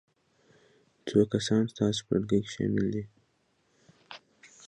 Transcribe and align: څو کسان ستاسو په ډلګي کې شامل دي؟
څو 1.07 1.19
کسان 1.33 1.63
ستاسو 1.73 2.01
په 2.07 2.13
ډلګي 2.17 2.39
کې 2.45 2.51
شامل 2.55 2.85
دي؟ 2.93 3.03